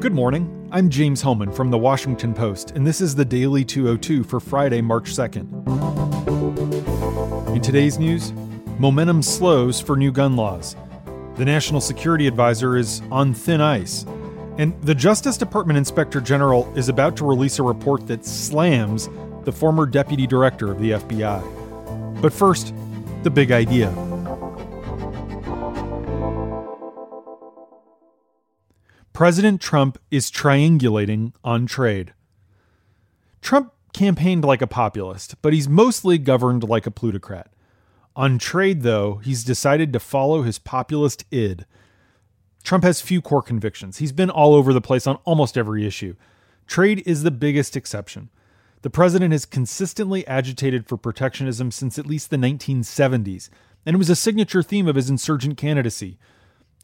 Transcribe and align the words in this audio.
Good 0.00 0.14
morning. 0.14 0.66
I'm 0.72 0.88
James 0.88 1.20
Hohmann 1.20 1.52
from 1.52 1.70
the 1.70 1.76
Washington 1.76 2.32
Post, 2.32 2.70
and 2.70 2.86
this 2.86 3.02
is 3.02 3.14
the 3.14 3.24
Daily 3.26 3.66
202 3.66 4.24
for 4.24 4.40
Friday, 4.40 4.80
March 4.80 5.10
2nd. 5.10 5.44
In 7.54 7.60
today's 7.60 7.98
news, 7.98 8.32
momentum 8.78 9.20
slows 9.20 9.78
for 9.78 9.98
new 9.98 10.10
gun 10.10 10.36
laws. 10.36 10.74
The 11.36 11.44
National 11.44 11.82
Security 11.82 12.26
Advisor 12.26 12.78
is 12.78 13.02
on 13.10 13.34
thin 13.34 13.60
ice. 13.60 14.06
And 14.56 14.72
the 14.82 14.94
Justice 14.94 15.36
Department 15.36 15.76
Inspector 15.76 16.18
General 16.22 16.72
is 16.74 16.88
about 16.88 17.14
to 17.18 17.26
release 17.26 17.58
a 17.58 17.62
report 17.62 18.06
that 18.06 18.24
slams 18.24 19.10
the 19.44 19.52
former 19.52 19.84
deputy 19.84 20.26
director 20.26 20.72
of 20.72 20.78
the 20.78 20.92
FBI. 20.92 22.22
But 22.22 22.32
first, 22.32 22.72
the 23.22 23.28
big 23.28 23.52
idea. 23.52 23.90
President 29.20 29.60
Trump 29.60 29.98
is 30.10 30.30
triangulating 30.30 31.34
on 31.44 31.66
trade. 31.66 32.14
Trump 33.42 33.74
campaigned 33.92 34.46
like 34.46 34.62
a 34.62 34.66
populist, 34.66 35.34
but 35.42 35.52
he's 35.52 35.68
mostly 35.68 36.16
governed 36.16 36.64
like 36.64 36.86
a 36.86 36.90
plutocrat. 36.90 37.52
On 38.16 38.38
trade, 38.38 38.80
though, 38.80 39.16
he's 39.16 39.44
decided 39.44 39.92
to 39.92 40.00
follow 40.00 40.40
his 40.40 40.58
populist 40.58 41.26
id. 41.30 41.66
Trump 42.62 42.82
has 42.82 43.02
few 43.02 43.20
core 43.20 43.42
convictions. 43.42 43.98
He's 43.98 44.10
been 44.10 44.30
all 44.30 44.54
over 44.54 44.72
the 44.72 44.80
place 44.80 45.06
on 45.06 45.18
almost 45.26 45.58
every 45.58 45.86
issue. 45.86 46.16
Trade 46.66 47.02
is 47.04 47.22
the 47.22 47.30
biggest 47.30 47.76
exception. 47.76 48.30
The 48.80 48.88
president 48.88 49.32
has 49.32 49.44
consistently 49.44 50.26
agitated 50.26 50.86
for 50.86 50.96
protectionism 50.96 51.72
since 51.72 51.98
at 51.98 52.06
least 52.06 52.30
the 52.30 52.38
1970s, 52.38 53.50
and 53.84 53.96
it 53.96 53.98
was 53.98 54.08
a 54.08 54.16
signature 54.16 54.62
theme 54.62 54.88
of 54.88 54.96
his 54.96 55.10
insurgent 55.10 55.58
candidacy. 55.58 56.16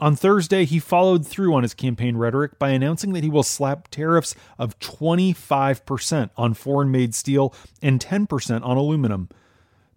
On 0.00 0.16
Thursday, 0.16 0.64
he 0.64 0.78
followed 0.78 1.26
through 1.26 1.54
on 1.54 1.62
his 1.62 1.74
campaign 1.74 2.16
rhetoric 2.16 2.58
by 2.58 2.70
announcing 2.70 3.12
that 3.12 3.22
he 3.22 3.30
will 3.30 3.42
slap 3.42 3.88
tariffs 3.88 4.34
of 4.58 4.78
25% 4.80 6.30
on 6.36 6.54
foreign 6.54 6.90
made 6.90 7.14
steel 7.14 7.54
and 7.80 8.00
10% 8.00 8.64
on 8.64 8.76
aluminum. 8.76 9.28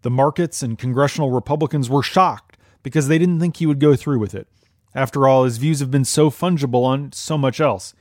The 0.01 0.11
markets 0.11 0.61
and 0.61 0.77
congressional 0.77 1.31
Republicans 1.31 1.89
were 1.89 2.03
shocked 2.03 2.57
because 2.83 3.07
they 3.07 3.17
didn't 3.17 3.39
think 3.39 3.57
he 3.57 3.65
would 3.65 3.79
go 3.79 3.95
through 3.95 4.19
with 4.19 4.35
it. 4.35 4.47
After 4.93 5.27
all, 5.27 5.43
his 5.43 5.57
views 5.57 5.79
have 5.79 5.91
been 5.91 6.05
so 6.05 6.29
fungible 6.29 6.83
on 6.83 7.11
so 7.11 7.37
much 7.37 7.59
else. 7.59 7.93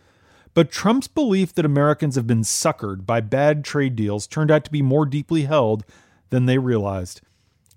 But 0.52 0.70
Trump's 0.70 1.08
belief 1.08 1.54
that 1.54 1.64
Americans 1.64 2.14
have 2.14 2.26
been 2.26 2.42
suckered 2.42 3.06
by 3.06 3.20
bad 3.20 3.64
trade 3.64 3.96
deals 3.96 4.26
turned 4.26 4.50
out 4.50 4.64
to 4.64 4.70
be 4.70 4.82
more 4.82 5.06
deeply 5.06 5.42
held 5.42 5.84
than 6.30 6.46
they 6.46 6.58
realized. 6.58 7.20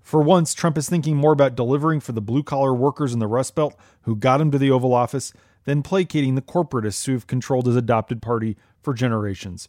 For 0.08 0.22
once, 0.22 0.54
Trump 0.54 0.78
is 0.78 0.88
thinking 0.88 1.18
more 1.18 1.34
about 1.34 1.54
delivering 1.54 2.00
for 2.00 2.12
the 2.12 2.22
blue 2.22 2.42
collar 2.42 2.72
workers 2.72 3.12
in 3.12 3.18
the 3.18 3.26
Rust 3.26 3.54
Belt 3.54 3.78
who 4.04 4.16
got 4.16 4.40
him 4.40 4.50
to 4.50 4.56
the 4.56 4.70
Oval 4.70 4.94
Office 4.94 5.34
than 5.64 5.82
placating 5.82 6.34
the 6.34 6.40
corporatists 6.40 7.04
who 7.04 7.12
have 7.12 7.26
controlled 7.26 7.66
his 7.66 7.76
adopted 7.76 8.22
party 8.22 8.56
for 8.80 8.94
generations. 8.94 9.68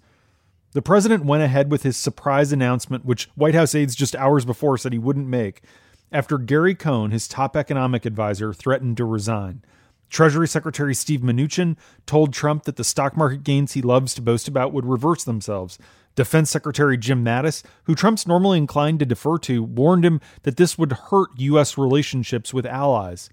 The 0.71 0.81
president 0.81 1.25
went 1.25 1.43
ahead 1.43 1.69
with 1.69 1.83
his 1.83 1.97
surprise 1.97 2.53
announcement, 2.53 3.03
which 3.03 3.29
White 3.35 3.53
House 3.53 3.75
aides 3.75 3.95
just 3.95 4.15
hours 4.15 4.45
before 4.45 4.77
said 4.77 4.93
he 4.93 4.97
wouldn't 4.97 5.27
make, 5.27 5.61
after 6.09 6.37
Gary 6.37 6.73
Cohn, 6.73 7.11
his 7.11 7.27
top 7.27 7.57
economic 7.57 8.05
advisor, 8.05 8.53
threatened 8.53 8.95
to 8.95 9.03
resign. 9.03 9.61
Treasury 10.09 10.47
Secretary 10.47 10.95
Steve 10.95 11.19
Mnuchin 11.19 11.75
told 12.05 12.31
Trump 12.31 12.63
that 12.63 12.77
the 12.77 12.85
stock 12.85 13.17
market 13.17 13.43
gains 13.43 13.73
he 13.73 13.81
loves 13.81 14.13
to 14.13 14.21
boast 14.21 14.47
about 14.47 14.71
would 14.71 14.85
reverse 14.85 15.25
themselves, 15.25 15.77
Defense 16.19 16.49
Secretary 16.49 16.97
Jim 16.97 17.23
Mattis, 17.23 17.63
who 17.85 17.95
Trump's 17.95 18.27
normally 18.27 18.57
inclined 18.57 18.99
to 18.99 19.05
defer 19.05 19.37
to, 19.37 19.63
warned 19.63 20.03
him 20.03 20.19
that 20.43 20.57
this 20.57 20.77
would 20.77 20.91
hurt 20.91 21.29
U.S. 21.37 21.77
relationships 21.77 22.53
with 22.53 22.65
allies. 22.65 23.29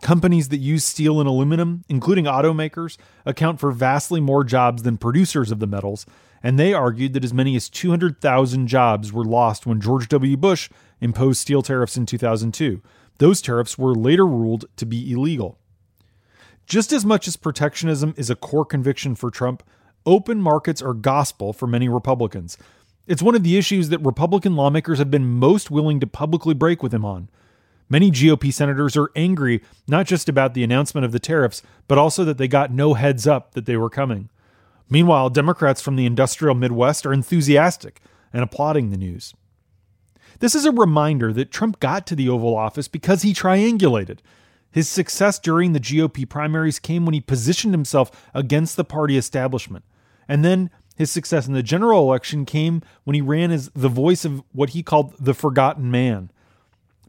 Companies 0.00 0.48
that 0.48 0.56
use 0.56 0.86
steel 0.86 1.20
and 1.20 1.28
aluminum, 1.28 1.84
including 1.86 2.24
automakers, 2.24 2.96
account 3.26 3.60
for 3.60 3.72
vastly 3.72 4.22
more 4.22 4.42
jobs 4.42 4.84
than 4.84 4.96
producers 4.96 5.50
of 5.50 5.58
the 5.58 5.66
metals, 5.66 6.06
and 6.42 6.58
they 6.58 6.72
argued 6.72 7.12
that 7.12 7.24
as 7.24 7.34
many 7.34 7.54
as 7.56 7.68
200,000 7.68 8.68
jobs 8.68 9.12
were 9.12 9.22
lost 9.22 9.66
when 9.66 9.78
George 9.78 10.08
W. 10.08 10.38
Bush 10.38 10.70
imposed 11.02 11.42
steel 11.42 11.60
tariffs 11.60 11.98
in 11.98 12.06
2002. 12.06 12.80
Those 13.18 13.42
tariffs 13.42 13.76
were 13.76 13.94
later 13.94 14.26
ruled 14.26 14.64
to 14.76 14.86
be 14.86 15.12
illegal. 15.12 15.58
Just 16.66 16.90
as 16.90 17.04
much 17.04 17.28
as 17.28 17.36
protectionism 17.36 18.14
is 18.16 18.30
a 18.30 18.34
core 18.34 18.64
conviction 18.64 19.14
for 19.14 19.30
Trump, 19.30 19.62
open 20.08 20.40
markets 20.40 20.80
are 20.80 20.94
gospel 20.94 21.52
for 21.52 21.66
many 21.66 21.88
Republicans. 21.88 22.56
It's 23.06 23.22
one 23.22 23.34
of 23.34 23.42
the 23.42 23.58
issues 23.58 23.90
that 23.90 23.98
Republican 23.98 24.56
lawmakers 24.56 24.98
have 24.98 25.10
been 25.10 25.26
most 25.26 25.70
willing 25.70 26.00
to 26.00 26.06
publicly 26.06 26.54
break 26.54 26.82
with 26.82 26.94
him 26.94 27.04
on. 27.04 27.28
Many 27.90 28.10
GOP 28.10 28.52
senators 28.52 28.96
are 28.96 29.10
angry 29.14 29.62
not 29.86 30.06
just 30.06 30.28
about 30.28 30.54
the 30.54 30.64
announcement 30.64 31.04
of 31.04 31.12
the 31.12 31.18
tariffs, 31.18 31.62
but 31.86 31.98
also 31.98 32.24
that 32.24 32.38
they 32.38 32.48
got 32.48 32.72
no 32.72 32.94
heads 32.94 33.26
up 33.26 33.52
that 33.52 33.66
they 33.66 33.76
were 33.76 33.90
coming. 33.90 34.30
Meanwhile, 34.88 35.30
Democrats 35.30 35.82
from 35.82 35.96
the 35.96 36.06
industrial 36.06 36.54
Midwest 36.54 37.04
are 37.04 37.12
enthusiastic 37.12 38.00
and 38.32 38.42
applauding 38.42 38.90
the 38.90 38.96
news. 38.96 39.34
This 40.40 40.54
is 40.54 40.64
a 40.64 40.72
reminder 40.72 41.32
that 41.34 41.50
Trump 41.50 41.80
got 41.80 42.06
to 42.06 42.14
the 42.14 42.28
Oval 42.30 42.56
Office 42.56 42.88
because 42.88 43.22
he 43.22 43.34
triangulated. 43.34 44.18
His 44.70 44.88
success 44.88 45.38
during 45.38 45.72
the 45.72 45.80
GOP 45.80 46.28
primaries 46.28 46.78
came 46.78 47.04
when 47.04 47.14
he 47.14 47.20
positioned 47.20 47.74
himself 47.74 48.30
against 48.34 48.76
the 48.76 48.84
party 48.84 49.16
establishment. 49.16 49.84
And 50.28 50.44
then 50.44 50.70
his 50.96 51.10
success 51.10 51.46
in 51.46 51.54
the 51.54 51.62
general 51.62 52.02
election 52.02 52.44
came 52.44 52.82
when 53.04 53.14
he 53.14 53.20
ran 53.20 53.50
as 53.50 53.70
the 53.74 53.88
voice 53.88 54.24
of 54.24 54.42
what 54.52 54.70
he 54.70 54.82
called 54.82 55.14
the 55.18 55.34
forgotten 55.34 55.90
man. 55.90 56.30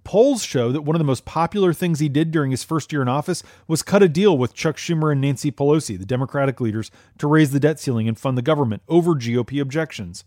Polls 0.03 0.43
show 0.43 0.71
that 0.71 0.81
one 0.81 0.95
of 0.95 0.99
the 0.99 1.05
most 1.05 1.25
popular 1.25 1.73
things 1.73 1.99
he 1.99 2.09
did 2.09 2.31
during 2.31 2.51
his 2.51 2.63
first 2.63 2.91
year 2.91 3.01
in 3.01 3.07
office 3.07 3.43
was 3.67 3.83
cut 3.83 4.01
a 4.01 4.07
deal 4.07 4.37
with 4.37 4.53
Chuck 4.53 4.77
Schumer 4.77 5.11
and 5.11 5.21
Nancy 5.21 5.51
Pelosi, 5.51 5.99
the 5.99 6.05
Democratic 6.05 6.61
leaders, 6.61 6.89
to 7.17 7.27
raise 7.27 7.51
the 7.51 7.59
debt 7.59 7.79
ceiling 7.79 8.07
and 8.07 8.17
fund 8.17 8.37
the 8.37 8.41
government 8.41 8.81
over 8.87 9.13
GOP 9.13 9.61
objections. 9.61 10.23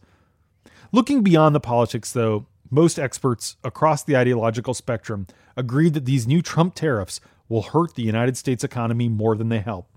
Looking 0.92 1.22
beyond 1.22 1.54
the 1.54 1.60
politics, 1.60 2.12
though, 2.12 2.46
most 2.70 2.98
experts 2.98 3.56
across 3.64 4.02
the 4.02 4.16
ideological 4.16 4.74
spectrum 4.74 5.26
agreed 5.56 5.94
that 5.94 6.04
these 6.04 6.26
new 6.26 6.42
Trump 6.42 6.74
tariffs 6.74 7.20
will 7.48 7.62
hurt 7.62 7.94
the 7.94 8.02
United 8.02 8.36
States 8.36 8.64
economy 8.64 9.08
more 9.08 9.36
than 9.36 9.48
they 9.48 9.60
help. 9.60 9.91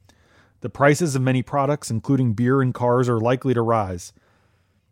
The 0.66 0.70
prices 0.70 1.16
of 1.16 1.22
many 1.22 1.44
products, 1.44 1.92
including 1.92 2.34
beer 2.34 2.60
and 2.60 2.74
cars, 2.74 3.08
are 3.08 3.20
likely 3.20 3.54
to 3.54 3.62
rise. 3.62 4.12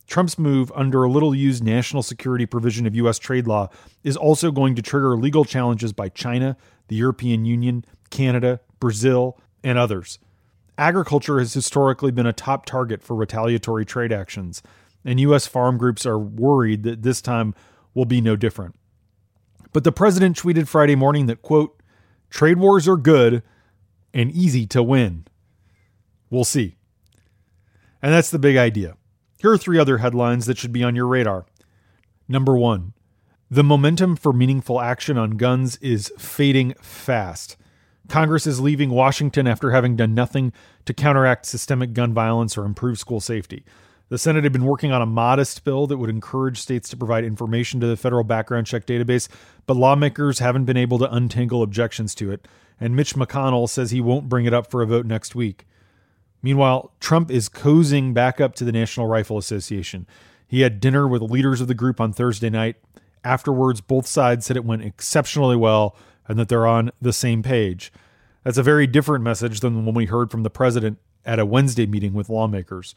Trump's 0.06 0.38
move 0.38 0.72
under 0.76 1.04
a 1.04 1.10
little 1.10 1.34
used 1.34 1.64
national 1.64 2.04
security 2.04 2.46
provision 2.46 2.86
of 2.86 2.94
U.S. 2.94 3.18
trade 3.18 3.48
law 3.48 3.70
is 4.04 4.16
also 4.16 4.52
going 4.52 4.76
to 4.76 4.84
trigger 4.84 5.18
legal 5.18 5.44
challenges 5.44 5.92
by 5.92 6.10
China, 6.10 6.58
the 6.90 6.96
European 6.96 7.46
Union, 7.46 7.84
Canada, 8.12 8.60
Brazil, 8.80 9.40
and 9.64 9.80
others. 9.80 10.20
Agriculture 10.78 11.40
has 11.40 11.56
historically 11.56 12.12
been 12.12 12.28
a 12.28 12.34
top 12.34 12.68
target 12.68 13.02
for 13.02 13.16
retaliatory 13.16 13.84
trade 13.84 14.12
actions, 14.12 14.62
and 15.04 15.20
U.S. 15.22 15.48
farm 15.48 15.80
groups 15.80 16.06
are 16.06 16.20
worried 16.20 16.84
that 16.84 17.02
this 17.02 17.20
time 17.20 17.56
will 17.96 18.06
be 18.06 18.22
no 18.22 18.36
different. 18.36 18.76
But 19.72 19.86
the 19.86 19.92
president 19.92 20.38
tweeted 20.38 20.68
Friday 20.68 20.96
morning 20.96 21.26
that, 21.26 21.42
quote, 21.42 21.82
trade 22.30 22.60
wars 22.60 22.88
are 22.88 22.96
good 22.96 23.42
and 24.14 24.30
easy 24.30 24.68
to 24.68 24.84
win. 24.84 25.26
We'll 26.34 26.46
see. 26.46 26.78
And 28.02 28.12
that's 28.12 28.32
the 28.32 28.40
big 28.40 28.58
idea. 28.58 28.98
Here 29.38 29.52
are 29.52 29.58
three 29.58 29.78
other 29.78 30.00
headlines 30.00 30.48
that 30.48 30.58
should 30.58 30.72
be 30.72 30.84
on 30.84 30.96
your 30.96 31.06
radar. 31.06 31.46
Number 32.28 32.58
one, 32.58 32.94
the 33.52 33.64
momentum 33.64 34.16
for 34.16 34.34
meaningful 34.34 34.82
action 34.82 35.16
on 35.16 35.38
guns 35.38 35.78
is 35.78 36.12
fading 36.18 36.74
fast. 36.82 37.56
Congress 38.10 38.48
is 38.48 38.60
leaving 38.60 38.90
Washington 38.90 39.46
after 39.46 39.70
having 39.70 39.96
done 39.96 40.16
nothing 40.16 40.52
to 40.86 40.94
counteract 40.94 41.46
systemic 41.46 41.94
gun 41.94 42.16
violence 42.16 42.58
or 42.58 42.66
improve 42.66 42.98
school 42.98 43.20
safety. 43.20 43.64
The 44.10 44.18
Senate 44.18 44.44
had 44.44 44.54
been 44.54 44.66
working 44.66 44.92
on 44.92 45.04
a 45.04 45.06
modest 45.06 45.64
bill 45.64 45.86
that 45.86 45.98
would 45.98 46.10
encourage 46.10 46.58
states 46.58 46.90
to 46.90 46.98
provide 46.98 47.24
information 47.24 47.80
to 47.80 47.86
the 47.86 47.96
federal 47.96 48.24
background 48.24 48.66
check 48.66 48.88
database, 48.88 49.28
but 49.68 49.78
lawmakers 49.78 50.40
haven't 50.40 50.66
been 50.66 50.78
able 50.78 50.98
to 50.98 51.14
untangle 51.14 51.62
objections 51.62 52.16
to 52.16 52.32
it, 52.32 52.48
and 52.80 52.96
Mitch 52.96 53.14
McConnell 53.14 53.70
says 53.70 53.92
he 53.92 54.02
won't 54.02 54.30
bring 54.30 54.48
it 54.48 54.54
up 54.54 54.72
for 54.72 54.82
a 54.82 54.88
vote 54.88 55.06
next 55.06 55.36
week. 55.36 55.68
Meanwhile, 56.44 56.92
Trump 57.00 57.32
is 57.32 57.50
cozying 57.50 58.14
back 58.14 58.40
up 58.40 58.54
to 58.56 58.66
the 58.66 58.72
National 58.72 59.08
Rifle 59.08 59.38
Association. 59.38 60.06
He 60.46 60.62
had 60.62 60.80
dinner 60.80 61.08
with 61.08 61.22
leaders 61.22 61.62
of 61.62 61.68
the 61.68 61.74
group 61.74 62.00
on 62.00 62.14
Thursday 62.14 62.50
night. 62.50 62.76
Afterwards, 63.24 63.80
both 63.82 64.06
sides 64.06 64.46
said 64.46 64.58
it 64.58 64.66
went 64.66 64.84
exceptionally 64.84 65.56
well 65.56 65.96
and 66.28 66.38
that 66.38 66.50
they're 66.50 66.68
on 66.68 66.92
the 67.02 67.14
same 67.14 67.42
page. 67.42 67.92
That's 68.44 68.58
a 68.58 68.64
very 68.64 68.86
different 68.86 69.24
message 69.24 69.62
than 69.62 69.86
when 69.86 69.96
we 69.96 70.06
heard 70.06 70.30
from 70.30 70.44
the 70.44 70.50
president 70.50 71.00
at 71.26 71.40
a 71.40 71.46
Wednesday 71.46 71.86
meeting 71.86 72.14
with 72.14 72.30
lawmakers. 72.30 72.94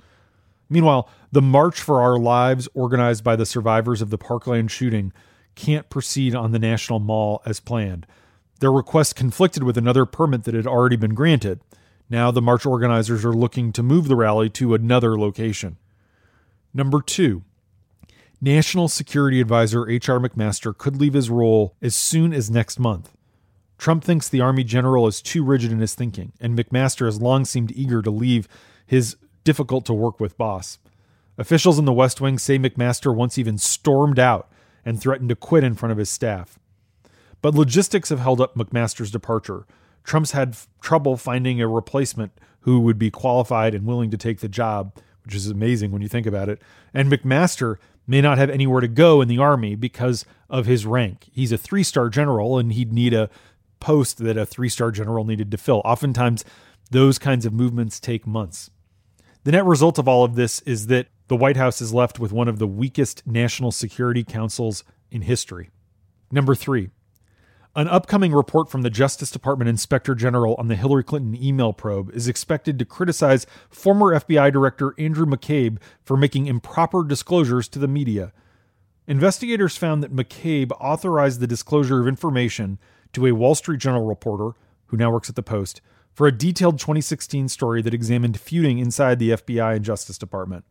Meanwhile, 0.69 1.08
the 1.31 1.40
March 1.43 1.81
for 1.81 2.02
Our 2.02 2.19
Lives, 2.19 2.69
organized 2.75 3.22
by 3.22 3.37
the 3.37 3.46
survivors 3.46 4.02
of 4.02 4.10
the 4.10 4.19
Parkland 4.19 4.72
shooting, 4.72 5.12
can't 5.54 5.88
proceed 5.88 6.34
on 6.34 6.50
the 6.50 6.58
National 6.58 6.98
Mall 6.98 7.40
as 7.46 7.60
planned. 7.60 8.06
Their 8.58 8.72
request 8.72 9.14
conflicted 9.14 9.62
with 9.62 9.78
another 9.78 10.04
permit 10.04 10.43
that 10.44 10.54
had 10.54 10.66
already 10.66 10.96
been 10.96 11.14
granted. 11.14 11.60
Now 12.08 12.31
the 12.31 12.43
march 12.43 12.64
organizers 12.64 13.25
are 13.25 13.32
looking 13.32 13.73
to 13.73 13.82
move 13.82 14.08
the 14.08 14.17
rally 14.17 14.49
to 14.50 14.75
another 14.75 15.19
location. 15.19 15.76
Number 16.73 17.00
two, 17.00 17.43
National 18.41 18.88
Security 18.88 19.41
Advisor 19.41 19.88
H.R. 19.88 20.20
McMaster 20.20 20.76
could 20.76 21.00
leave 21.00 21.14
his 21.14 21.31
role 21.31 21.75
as 21.81 21.97
soon 21.97 22.32
as 22.32 22.50
next 22.50 22.79
month. 22.79 23.12
Trump 23.79 24.05
thinks 24.05 24.29
the 24.29 24.41
Army 24.41 24.64
general 24.64 25.06
is 25.06 25.20
too 25.20 25.44
rigid 25.44 25.73
in 25.73 25.81
his 25.81 25.94
thinking, 25.94 26.32
and 26.41 26.56
McMaster 26.56 27.06
has 27.06 27.20
long 27.20 27.44
seemed 27.44 27.73
eager 27.73 28.03
to 28.03 28.11
leave 28.11 28.49
his 28.87 29.17
difficult 29.44 29.85
to 29.87 29.94
work 29.94 30.20
with 30.20 30.38
boss. 30.38 30.79
Officials 31.38 31.79
in 31.79 31.85
the 31.85 31.93
West 31.93 32.20
Wing 32.20 32.38
say 32.38 32.58
McMaster 32.58 33.14
once 33.14 33.37
even 33.38 33.58
stormed 33.58 34.19
out 34.19 34.50
and 34.85 35.00
threatened 35.00 35.29
to 35.29 35.37
quit 35.37 35.64
in 35.64 35.75
front 35.75 35.93
of 35.93 35.99
his 35.99 36.08
staff. 36.08 36.58
But 37.43 37.55
logistics 37.55 38.08
have 38.08 38.20
held 38.20 38.41
up 38.41 38.55
McMaster's 38.55 39.11
departure. 39.11 39.67
Trump's 40.06 40.31
had 40.31 40.50
f- 40.50 40.69
trouble 40.81 41.17
finding 41.17 41.61
a 41.61 41.69
replacement 41.69 42.32
who 42.61 42.81
would 42.81 42.99
be 42.99 43.11
qualified 43.11 43.75
and 43.75 43.85
willing 43.85 44.11
to 44.11 44.17
take 44.17 44.41
the 44.41 44.49
job, 44.49 44.94
which 45.25 45.35
is 45.35 45.49
amazing 45.49 45.91
when 45.91 46.00
you 46.00 46.08
think 46.08 46.26
about 46.26 46.49
it. 46.49 46.62
And 46.94 47.11
McMaster 47.11 47.76
may 48.06 48.20
not 48.20 48.38
have 48.38 48.49
anywhere 48.49 48.81
to 48.81 48.88
go 48.88 49.20
in 49.20 49.29
the 49.29 49.38
Army 49.38 49.75
because 49.75 50.25
of 50.49 50.67
his 50.67 50.87
rank. 50.87 51.29
He's 51.32 51.53
a 51.53 51.58
three 51.58 51.82
star 51.82 52.08
general 52.08 52.56
and 52.56 52.73
he'd 52.73 52.93
need 52.93 53.12
a 53.12 53.29
post 53.81 54.19
that 54.19 54.37
a 54.37 54.47
three 54.47 54.69
star 54.69 54.93
general 54.93 55.25
needed 55.25 55.50
to 55.50 55.58
fill. 55.58 55.82
Oftentimes, 55.85 56.44
those 56.91 57.19
kinds 57.19 57.44
of 57.44 57.53
movements 57.53 57.99
take 57.99 58.26
months. 58.26 58.70
The 59.43 59.53
net 59.53 59.64
result 59.64 59.99
of 59.99 60.08
all 60.08 60.25
of 60.25 60.37
this 60.37 60.61
is 60.61 60.87
that 60.87 61.08
the 61.29 61.37
White 61.37 61.56
House 61.56 61.81
is 61.81 61.93
left 61.93 62.20
with 62.20 62.32
one 62.32 62.47
of 62.47 62.61
the 62.61 62.67
weakest 62.67 63.26
national 63.26 63.73
security 63.73 64.23
councils 64.23 64.85
in 65.11 65.23
history. 65.23 65.70
Number 66.31 66.55
three, 66.55 66.91
an 67.76 67.88
upcoming 67.88 68.32
report 68.32 68.70
from 68.70 68.81
the 68.81 68.88
Justice 68.88 69.31
Department 69.31 69.69
Inspector 69.69 70.14
General 70.14 70.55
on 70.55 70.69
the 70.69 70.76
Hillary 70.76 71.05
Clinton 71.05 71.37
email 71.40 71.75
probe 71.75 72.11
is 72.14 72.26
expected 72.26 72.78
to 72.78 72.87
criticize 72.87 73.46
former 73.69 74.19
FBI 74.19 74.50
Director 74.50 74.94
Andrew 74.99 75.26
McCabe 75.26 75.76
for 76.02 76.17
making 76.17 76.46
improper 76.46 77.05
disclosures 77.05 77.69
to 77.69 77.78
the 77.78 77.87
media. 77.87 78.32
Investigators 79.06 79.76
found 79.76 80.02
that 80.02 80.17
McCabe 80.17 80.73
authorized 80.81 81.38
the 81.38 81.46
disclosure 81.46 82.00
of 82.00 82.08
information 82.08 82.78
to 83.12 83.26
a 83.26 83.32
Wall 83.32 83.55
Street 83.55 83.79
Journal 83.79 84.06
reporter, 84.06 84.56
who 84.87 84.96
now 84.96 85.11
works 85.11 85.29
at 85.29 85.37
the 85.37 85.43
Post, 85.43 85.82
for 86.14 86.26
a 86.26 86.32
detailed 86.32 86.79
2016 86.79 87.46
story 87.49 87.82
that 87.82 87.93
examined 87.93 88.40
feuding 88.40 88.79
inside 88.79 89.19
the 89.19 89.32
FBI 89.32 89.76
and 89.76 89.84
Justice 89.84 90.17
Department. 90.17 90.64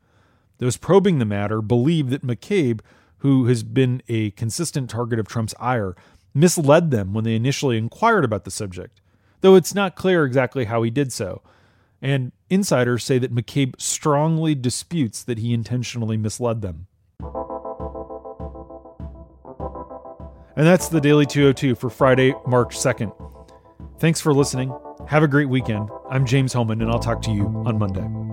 Those 0.58 0.76
probing 0.76 1.20
the 1.20 1.26
matter 1.26 1.62
believe 1.62 2.10
that 2.10 2.26
McCabe, 2.26 2.80
who 3.20 3.46
has 3.46 3.62
been 3.62 4.02
a 4.08 4.32
consistent 4.32 4.90
target 4.90 5.20
of 5.20 5.28
Trump's 5.28 5.54
ire, 5.60 5.96
misled 6.36 6.92
them 6.92 7.14
when 7.14 7.24
they 7.24 7.36
initially 7.36 7.78
inquired 7.78 8.26
about 8.26 8.44
the 8.44 8.52
subject, 8.52 9.02
though 9.42 9.56
it's 9.56 9.74
not 9.74 9.96
clear 9.96 10.26
exactly 10.26 10.66
how 10.66 10.84
he 10.84 10.92
did 10.92 11.12
so. 11.12 11.42
And 12.02 12.34
insiders 12.50 13.04
say 13.04 13.18
that 13.18 13.34
McCabe 13.34 13.82
strongly 13.82 14.54
disputes 14.54 15.24
that 15.24 15.40
he 15.40 15.54
intentionally 15.54 16.18
misled 16.18 16.62
them. 16.62 16.88
And 20.58 20.66
that's 20.66 20.88
the 20.90 21.02
Daily 21.02 21.26
202 21.26 21.76
for 21.76 21.90
Friday, 21.90 22.34
March 22.46 22.78
2nd. 22.78 23.14
Thanks 24.00 24.22
for 24.22 24.34
listening. 24.34 24.74
Have 25.08 25.24
a 25.24 25.28
great 25.28 25.50
weekend. 25.50 25.90
I'm 26.10 26.26
James 26.26 26.54
Hohmann, 26.54 26.82
and 26.82 26.92
I'll 26.92 27.00
talk 27.00 27.22
to 27.24 27.32
you 27.32 27.48
on 27.66 27.80
Monday. 27.80 28.25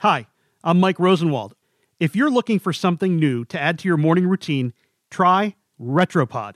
Hi, 0.00 0.28
I'm 0.64 0.80
Mike 0.80 0.98
Rosenwald. 0.98 1.54
If 1.98 2.16
you're 2.16 2.30
looking 2.30 2.58
for 2.58 2.72
something 2.72 3.16
new 3.16 3.44
to 3.44 3.60
add 3.60 3.78
to 3.80 3.88
your 3.88 3.98
morning 3.98 4.26
routine, 4.26 4.72
try 5.10 5.56
Retropod. 5.78 6.54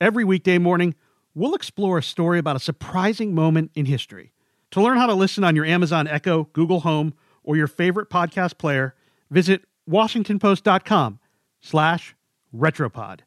Every 0.00 0.22
weekday 0.22 0.58
morning, 0.58 0.94
we'll 1.34 1.56
explore 1.56 1.98
a 1.98 2.04
story 2.04 2.38
about 2.38 2.54
a 2.54 2.60
surprising 2.60 3.34
moment 3.34 3.72
in 3.74 3.86
history. 3.86 4.32
To 4.70 4.80
learn 4.80 4.96
how 4.96 5.06
to 5.06 5.14
listen 5.14 5.42
on 5.42 5.56
your 5.56 5.64
Amazon 5.64 6.06
Echo, 6.06 6.44
Google 6.52 6.82
Home, 6.82 7.14
or 7.42 7.56
your 7.56 7.66
favorite 7.66 8.10
podcast 8.10 8.58
player, 8.58 8.94
visit 9.28 9.64
washingtonpost.com 9.90 11.18
slash 11.60 12.14
retropod. 12.54 13.22